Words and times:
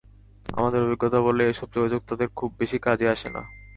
আমাদের 0.45 0.79
অভিজ্ঞতা 0.83 1.19
বলে, 1.21 1.43
এসব 1.49 1.67
যোগাযোগ 1.71 2.01
তাঁদের 2.07 2.29
খুব 2.35 2.49
বেশি 2.59 2.77
কাজে 2.79 3.07
আসে 3.09 3.29
না। 3.29 3.41